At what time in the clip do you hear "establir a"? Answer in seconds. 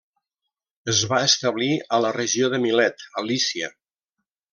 1.25-1.99